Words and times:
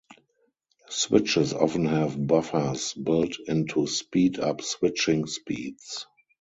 Switches 0.89 1.53
often 1.53 1.85
have 1.85 2.25
buffers 2.25 2.95
built 2.95 3.37
in 3.45 3.67
to 3.67 3.85
speed 3.85 4.39
up 4.39 4.63
switching 4.63 5.27
speeds. 5.27 6.07